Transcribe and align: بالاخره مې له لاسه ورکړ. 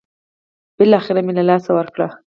بالاخره 0.77 1.19
مې 1.25 1.33
له 1.37 1.43
لاسه 1.49 1.69
ورکړ. 1.77 2.01